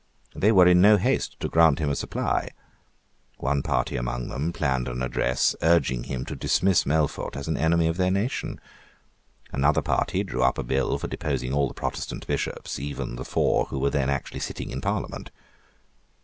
They 0.33 0.51
were 0.51 0.65
in 0.67 0.81
no 0.81 0.97
haste 0.97 1.39
to 1.41 1.47
grant 1.47 1.77
him 1.77 1.91
a 1.91 1.95
supply. 1.95 2.49
One 3.37 3.61
party 3.61 3.95
among 3.97 4.29
them 4.29 4.51
planned 4.51 4.87
an 4.87 5.03
address 5.03 5.55
urging 5.61 6.05
him 6.05 6.25
to 6.25 6.35
dismiss 6.35 6.85
Melfort 6.87 7.35
as 7.35 7.47
an 7.47 7.55
enemy 7.55 7.85
of 7.87 7.97
their 7.97 8.09
nation. 8.09 8.59
Another 9.51 9.83
party 9.83 10.23
drew 10.23 10.41
up 10.41 10.57
a 10.57 10.63
bill 10.63 10.97
for 10.97 11.07
deposing 11.07 11.53
all 11.53 11.67
the 11.67 11.75
Protestant 11.75 12.25
Bishops, 12.25 12.79
even 12.79 13.15
the 13.15 13.23
four 13.23 13.65
who 13.65 13.77
were 13.77 13.91
then 13.91 14.09
actually 14.09 14.39
sitting 14.39 14.71
in 14.71 14.81
Parliament. 14.81 15.29